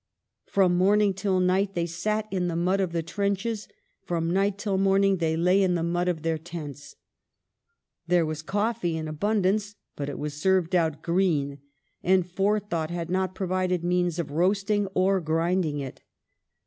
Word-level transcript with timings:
From 0.47 0.75
morning 0.79 1.13
till 1.13 1.39
night 1.39 1.75
they 1.75 1.85
sat 1.85 2.27
in 2.31 2.47
the 2.47 2.55
mud 2.55 2.79
of 2.81 2.91
the 2.91 3.03
trenches, 3.03 3.67
from 4.03 4.31
night 4.31 4.57
till 4.57 4.79
morning 4.79 5.17
they 5.17 5.37
lay 5.37 5.61
in 5.61 5.75
the 5.75 5.83
mud 5.83 6.07
of 6.07 6.23
their 6.23 6.39
tents." 6.39 6.95
There 8.07 8.25
was 8.25 8.41
coffee 8.41 8.97
in 8.97 9.07
abundance, 9.07 9.75
but 9.95 10.09
it 10.09 10.17
was 10.17 10.33
served 10.33 10.73
out 10.73 11.03
green, 11.03 11.59
and 12.01 12.25
forethought 12.27 12.89
had 12.89 13.11
not 13.11 13.35
provided 13.35 13.83
means 13.83 14.17
of 14.17 14.31
roasting 14.31 14.87
or 14.95 15.21
grinding 15.21 15.77
it. 15.77 16.01